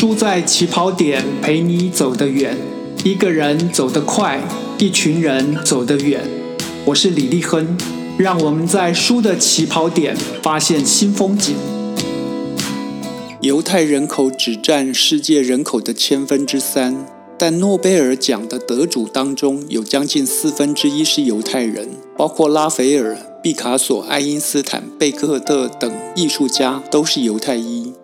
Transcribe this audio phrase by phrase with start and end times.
[0.00, 2.56] 输在起跑点，陪你走得远。
[3.02, 4.40] 一个人走得快，
[4.78, 6.20] 一群人走得远。
[6.84, 7.76] 我是李立亨，
[8.16, 11.56] 让我们在输的起跑点发现新风景。
[13.40, 17.04] 犹太人口只占世界人口的千分之三，
[17.36, 27.94] 但诺贝尔奖的得主当中有将近四分之一是犹太人，包括拉斐尔、毕卡索、爱因斯坦、贝克特等艺术家都是犹太裔。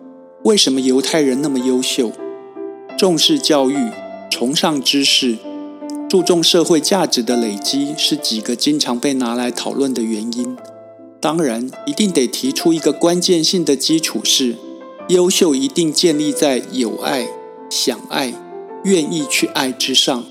[0.45, 2.11] 为什么犹太人那么优秀？
[2.99, 3.89] 重视教育，
[4.29, 5.37] 崇尚知识，
[6.07, 10.55] 注重社会价值的累积，是几个经常被拿来讨论的原因。
[11.19, 14.55] 当然，一定得提出一个关键性的基础是。
[15.09, 17.27] 优秀一定建立在有爱、
[17.69, 18.31] 想爱、
[18.83, 20.25] 愿意去爱之上。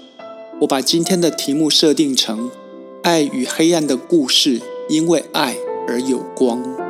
[0.61, 2.53] 我把今天的题目设定成
[3.03, 5.57] “爱与黑暗的故事”，因为爱
[5.89, 6.84] 而有光。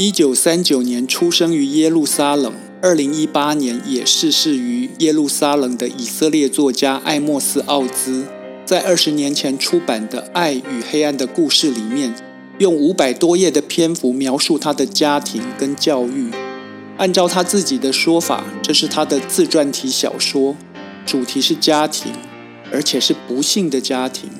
[0.00, 8.24] 一九三九年出生于耶路撒冷，二零一八年也逝世于耶路撒冷的以色列作家艾莫斯·奥兹，
[8.64, 12.14] 在二十年前出版的《爱与黑暗的故事》里面。
[12.58, 16.30] 用五百多页的篇幅描述他的家庭跟教育。
[16.96, 20.56] 按照他自己的说法，这是他的自传体小说，
[21.04, 22.12] 主题是家庭，
[22.72, 24.30] 而且是不幸的家庭。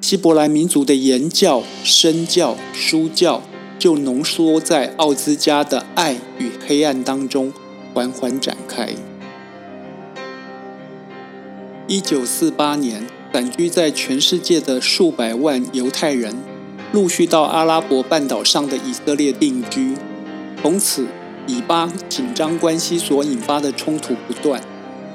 [0.00, 3.42] 希伯来民族的言教、身教、书教，
[3.78, 7.52] 就浓缩在奥兹家的爱与黑暗当中，
[7.92, 8.90] 缓缓展开。
[11.86, 16.34] 一九四八年，散居在全世界的数百万犹太人。
[16.92, 19.94] 陆续到阿拉伯半岛上的以色列定居，
[20.62, 21.06] 从此
[21.46, 24.62] 以巴紧张关系所引发的冲突不断。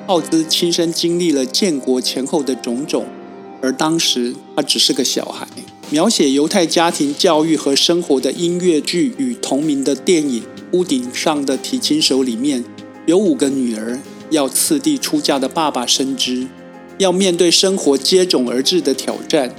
[0.07, 3.05] 奥兹亲身经历了建国前后的种种，
[3.61, 5.47] 而当时他只是个小孩。
[5.91, 12.63] 描写犹太家庭教育和生活的音乐剧与同名的电影《屋顶上的提琴手》里面，
[13.05, 16.47] 有五个女儿要次第出嫁的爸爸深知，
[16.97, 19.53] 要面对生活接踵而至的挑战。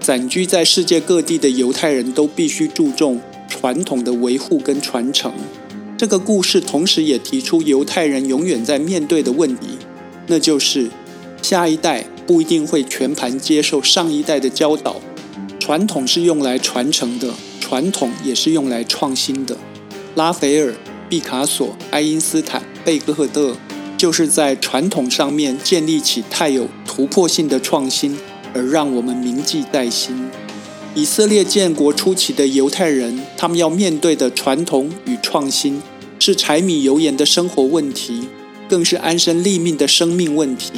[0.00, 3.18] 散居在世界各地的犹太人都必须注重
[3.48, 5.32] 传统的维护跟传承。
[5.96, 9.68] 这个故事同时也提出犹太人永远在面对的问题，
[10.26, 10.90] 那就是
[11.40, 15.00] 下一代不一定会全盘接受上一代的教导。
[15.68, 17.28] 传统是用来传承的，
[17.60, 19.54] 传统也是用来创新的。
[20.14, 20.72] 拉斐尔、
[21.10, 23.54] 毕卡索、爱因斯坦、贝克特
[23.94, 28.16] 就是在传统上面建立起太有突破性的创新。
[28.54, 30.30] 而让我们铭记在心。
[30.94, 35.82] 以色列建国初期的犹太人，他们要面对的传统与创新，
[36.18, 38.26] 是柴米油盐的生活问题，
[38.70, 40.72] 更是安身立命的生命问题。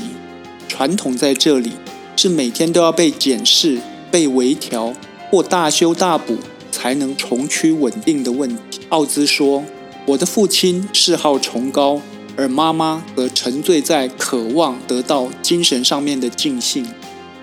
[0.66, 1.70] 传统在这里
[2.16, 3.78] 是每天都要被检视、
[4.10, 4.94] 被微调
[5.30, 6.38] 或大修大补，
[6.70, 8.80] 才能重趋稳定的问题。
[8.88, 9.64] 奥兹说
[10.06, 12.00] ：“我的父亲嗜好崇高，
[12.36, 16.86] 而妈妈则沉醉在渴望得到精神上面的尽兴。”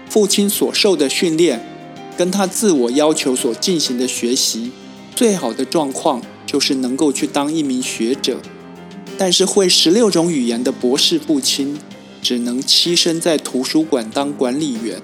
[0.09, 1.65] 父亲所受的训练，
[2.17, 4.71] 跟他自我要求所进行的学习，
[5.15, 8.39] 最好的状况就是能够去当一名学者。
[9.17, 11.77] 但是会十六种语言的博士父亲，
[12.21, 15.01] 只能栖身在图书馆当管理员，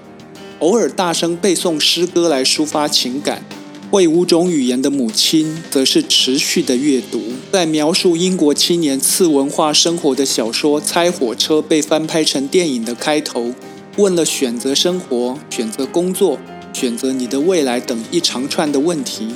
[0.64, 3.44] 偶尔大声背诵诗歌来抒发情感。
[3.90, 7.20] 会五种语言的母亲，则是持续的阅读。
[7.52, 13.52] 在描述英国青年次文化生活的小说《猜火车》被翻拍成电影的开头。
[13.98, 16.38] 问了选择生活、选择工作、
[16.72, 19.28] 选择你的未来等一长串的问题，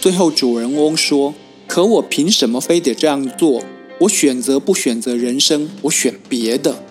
[0.00, 1.34] 最后主人翁说
[1.68, 3.62] ：“可我凭什么非得这样做？
[3.98, 5.68] 我选择不选择人生？
[5.82, 6.82] 我选别的。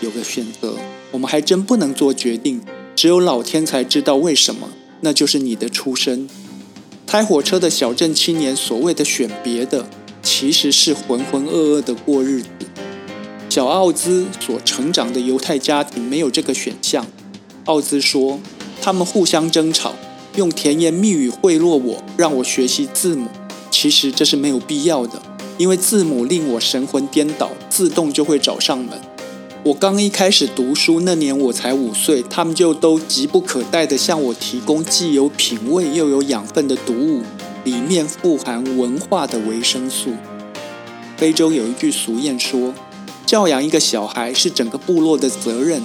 [0.00, 0.76] 有个选择，
[1.10, 2.60] 我们还真不能做决定，
[2.96, 4.70] 只有老天才知道为什么。
[5.02, 6.26] 那就是你的出身。
[7.06, 9.86] 开火车的小镇青年所谓的选别的，
[10.22, 12.48] 其实是浑浑噩噩的过日子。”
[13.50, 17.06] 小奥兹所成长的犹太家庭没有这个选项。
[17.66, 18.40] 奥兹说
[18.82, 19.94] ：“他们互相争吵，
[20.36, 23.28] 用甜言蜜语贿赂我，让我学习字母。
[23.70, 25.20] 其实这是没有必要的，
[25.58, 28.98] 因为字母令我神魂颠倒，自动就会找上门。
[29.66, 37.22] 我刚一开始读书那年，我才五岁，他们就都急不可待地向我提供既有品味又有养分的读物，
[37.64, 40.12] 里面富含文化的维生素。
[41.16, 42.72] 非洲有一句俗谚说。”
[43.26, 45.82] 教养一个小孩是整个部落的责任。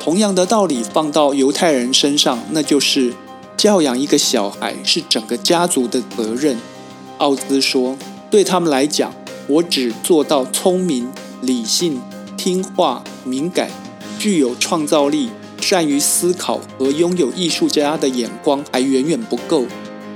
[0.00, 3.14] 同样的道理放到犹太人身上，那就是
[3.56, 6.58] 教养一个小孩是整个家族的责任。
[7.18, 7.96] 奥兹说
[8.32, 9.14] ：“对他们来讲，
[9.46, 11.08] 我只做到聪明、
[11.40, 12.00] 理性、
[12.42, 13.70] 听话、敏感、
[14.18, 15.28] 具有创造力、
[15.60, 19.64] 善于思考和拥有艺术家的眼光还远远不够。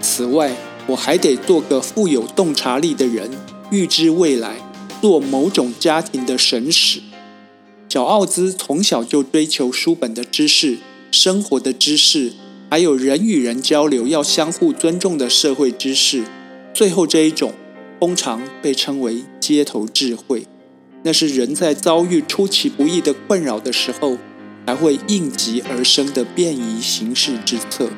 [0.01, 0.51] 此外，
[0.89, 3.31] 我还得做个富有洞察力的人，
[3.71, 4.57] 预知未来。”
[5.01, 7.01] 做某种家庭的神使。
[7.89, 10.79] 小奥兹从小就追求书本的知识、
[11.13, 12.33] 生活的知识，
[12.69, 16.25] 还有人与人交流要相互尊重的社会知识。
[16.75, 17.53] 最后这一种，
[18.01, 20.49] 通常被称为街头智慧，
[21.07, 24.19] 那是人在遭遇出其不意的困扰的时候，
[24.67, 27.89] 才会应急而生的便宜行事之策。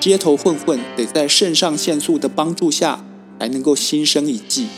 [0.00, 3.04] 街头混混得在肾上腺素的帮助下
[3.38, 4.68] 才能够心生一计。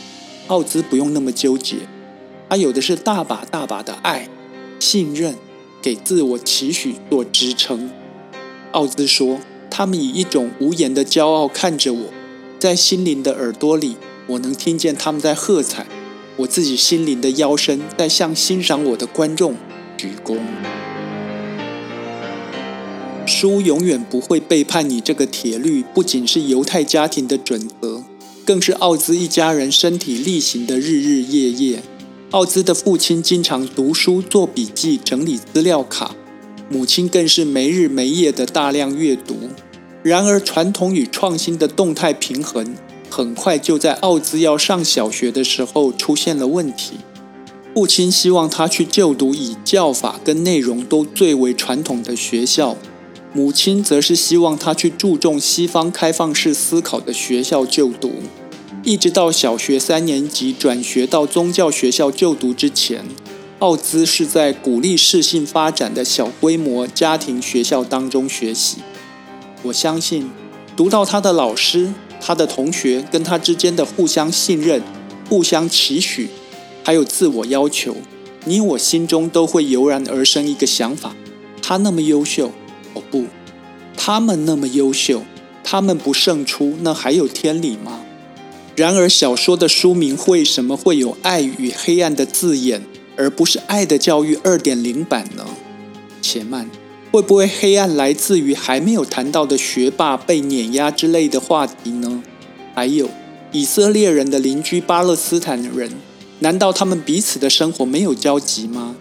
[0.47, 1.77] 奥兹不用那么纠结，
[2.49, 4.27] 他有的是大把大把的爱、
[4.77, 5.35] 信任，
[5.81, 7.89] 给自我期许做支撑。
[8.73, 9.39] 奥兹说
[9.71, 12.09] ：“他们以一种无言的骄傲看着我，
[12.59, 13.95] 在心灵的耳朵里，
[14.27, 15.85] 我能听见他们在喝彩；
[16.37, 19.55] 我自己心灵的腰身在向欣赏我的观众
[19.97, 20.37] 鞠躬。”
[23.25, 24.99] 书永远不会背叛你。
[24.99, 28.03] 这个铁律不仅是犹太家庭的准则，
[28.45, 31.81] 更是奥兹一家人身体力行的日日夜夜。
[32.31, 36.15] 奥兹的父亲经常读书、做笔记、整理资料卡，
[36.69, 39.49] 母亲更是没日没夜的大量阅读。
[40.01, 42.75] 然而，传统与创新的动态平衡，
[43.15, 46.95] 很快就在奥兹要上小学的时候出现了问题。
[47.75, 52.75] 父亲希望他去就读以教法跟内容都最为传统的学校。
[53.31, 58.13] 母亲则是希望他去注重西方开放式思考的学校就读，
[58.83, 63.05] 一直到小学三年级转学到宗教学校就读之前，
[63.59, 68.77] 奥兹是在鼓励适性发展的小规模家庭学校当中学习。
[69.61, 70.31] 我相信，
[70.75, 71.93] 读到他的老师、
[72.25, 74.81] 他的同学跟他之间的互相信任、
[75.27, 76.29] 互相期许，
[76.83, 77.97] 还有自我要求，
[78.45, 81.13] 你我心中都会油然而生一个想法：
[81.61, 82.51] 他那么优秀。
[82.93, 83.25] 哦不，
[83.97, 85.23] 他们那么优秀，
[85.63, 88.01] 他们不胜出，那还有天理吗？
[88.75, 92.83] 然而，小说的书名为什么会有“爱与黑暗”的字眼，
[93.17, 95.45] 而不是“爱的教育”二点零版呢？
[96.21, 96.69] 且慢，
[97.13, 102.23] 会不会黑暗来自于还没有谈到的学霸被碾压之类的话题呢？
[102.73, 103.07] 还有，
[103.51, 105.91] 以色列人的邻居巴勒斯坦人，
[106.39, 108.95] 难道他们彼此的生活没有交集吗？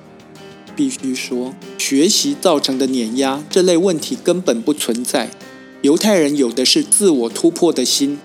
[0.77, 5.31] 必须说，学习造成的碾压这类问题根本不存在。
[5.81, 8.19] 犹太人有的是自我突破的心，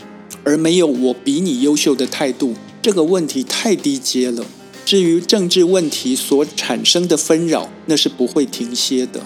[0.44, 2.56] 而没有我比你优秀的态度。
[2.82, 4.46] 这个问题太低阶了。
[4.84, 9.22] 至于政治问题所产生的纷扰，那是不会停歇的。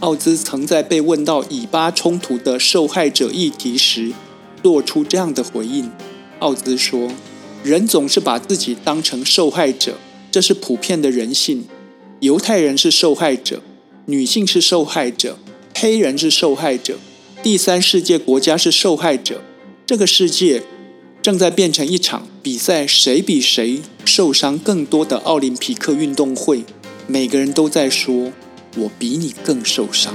[0.00, 4.12] 奥兹曾在被问到以巴冲突的受害者议题时，
[4.62, 5.90] 做出这样的回应。
[6.40, 7.10] 奥兹说
[7.64, 9.96] ：“人总是把自己当成受害者，
[10.30, 11.64] 这是普遍的人性。”
[12.20, 13.62] 犹太人是受害者，
[14.04, 15.38] 女性是受害者，
[15.74, 16.98] 黑人是受害者，
[17.42, 19.40] 第三世界国家是受害者。
[19.86, 20.62] 这个世界
[21.22, 26.64] 正在变成一场比赛，谁比谁受伤更多的奥林匹克运动会。
[27.06, 28.32] 每个人都在说
[28.76, 30.14] ：“我比你更受伤。”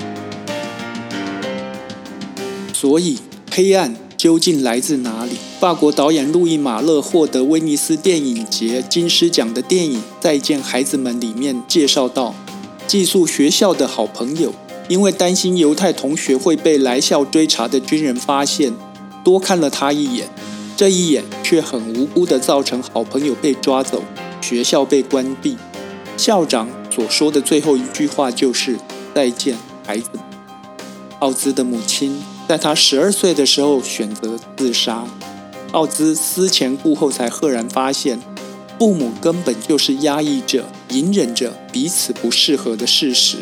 [2.73, 3.17] 所以，
[3.51, 3.95] 黑暗。
[4.17, 5.31] 究竟来自哪里？
[5.59, 12.35] 法国导演路易·马勒获得威尼斯电影节金狮奖的电影《再见孩子们》里面介绍到，
[12.85, 14.53] 寄宿学校的好朋友
[14.87, 18.71] 因为担心犹太同学会被来校追查的军人发现，
[19.23, 20.29] 多看了他一眼，
[20.77, 24.03] 这一眼却很无辜地造成好朋友被抓走，
[24.39, 25.57] 学校被关闭。
[26.15, 28.78] 校长所说的最后一句话就是
[29.16, 29.57] “再见，
[29.88, 30.10] 孩子”。
[31.19, 32.21] 奥兹的母亲。
[32.50, 35.06] 在他十二岁的时候选择自杀，
[35.71, 38.19] 奥兹思前顾后才赫然发现，
[38.78, 43.38] 父母根本就是压抑着、隐忍着彼此不适合的事实。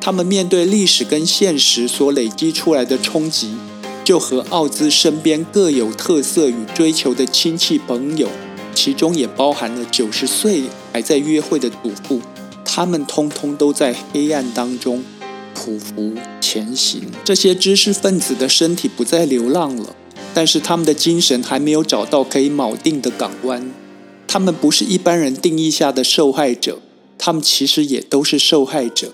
[0.00, 3.54] 他们面对历史跟现实所累积出来的冲击，
[4.02, 8.28] 就和奥兹身边各有特色与追求的亲戚朋友，
[8.74, 12.20] 其中也包含了九十岁还在约会的祖父，
[12.72, 15.02] 他们通通都在黑暗当中。
[15.56, 19.96] 匍匐前行，这些知识分子的身体不再流浪了，
[20.32, 23.72] 但是他们的精神还没有找到可以锚定的港湾。
[24.28, 26.78] 他们不是一般人定义下的受害者，
[27.18, 29.12] 他们其实也都是受害者。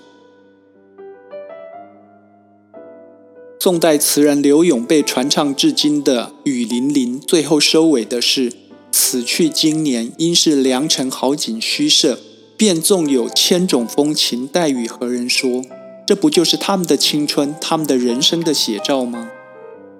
[3.59, 8.53] 宋代词人柳永被传唱至今的《雨霖铃》，最后收尾的是
[8.93, 12.19] ：“此去经年，应是良辰好景虚设，
[12.57, 15.63] 便纵有千种风情，待与何人说？”
[16.07, 19.29] 这不就是他们的青春、他们的人生的写照吗？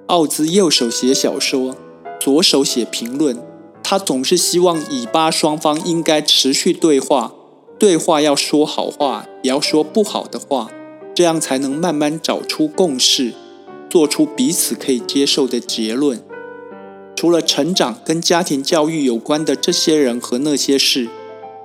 [0.08, 1.76] 奥兹右手写小说，
[2.20, 3.38] 左手写评论，
[3.84, 7.34] 他总是希望以巴双方应该持续对话，
[7.78, 10.72] 对话要说好话，也要说不好的话，
[11.14, 13.34] 这样才能慢慢找出共识，
[13.90, 16.24] 做出彼此可以接受的结论。
[17.18, 21.10] 除了成长跟家庭教育有关的这些人和那些事，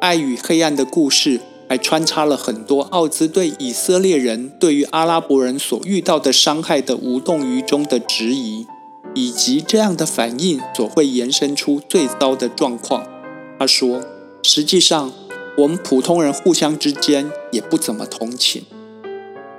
[0.02, 8.66] 爱与黑暗的故事还穿插了很多奥兹对以色列人对于阿拉伯人所遇到的伤害的无动于衷的质疑，
[9.14, 13.06] 以及这样的反应所会延伸出最糟的状况。
[13.60, 14.02] 他说
[14.42, 15.12] ：“实际上，
[15.58, 18.64] 我们普通人互相之间也不怎么同情。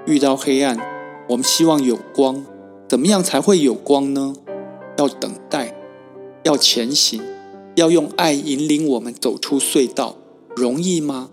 [0.06, 0.78] 遇到黑暗，
[1.30, 2.46] 我们希望有光。
[2.90, 4.36] 怎么样才会有光呢？
[4.98, 5.74] 要等待。”
[6.44, 7.22] 要前行，
[7.76, 10.18] 要用爱引领我们走出隧道，
[10.56, 11.30] 容易吗？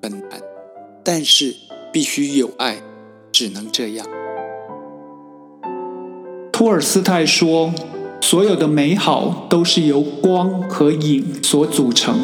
[0.00, 0.40] 很难，
[1.02, 1.56] 但是
[1.92, 2.80] 必须有爱，
[3.32, 4.06] 只能这样。
[6.52, 7.74] 托尔斯泰说
[8.22, 12.16] ：“所有的美好都是由光和影所组成。”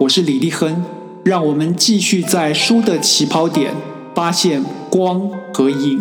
[0.00, 0.84] 我是李立亨，
[1.24, 3.74] 让我们继续在书的起跑点
[4.14, 5.98] 发现光和影。